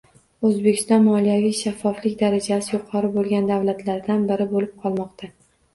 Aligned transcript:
O'zbekiston 0.47 1.03
moliyaviy 1.07 1.53
shaffoflik 1.59 2.17
darajasi 2.23 2.75
yuqori 2.79 3.15
bo'lgan 3.21 3.53
davlatlardan 3.55 4.29
biri 4.35 4.53
bo'lib 4.59 4.79
qolmoqda 4.85 5.37